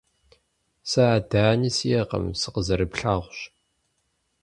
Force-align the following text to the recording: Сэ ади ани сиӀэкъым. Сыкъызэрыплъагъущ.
Сэ 0.89 1.01
ади 1.15 1.39
ани 1.51 1.69
сиӀэкъым. 1.75 2.25
Сыкъызэрыплъагъущ. 2.41 3.37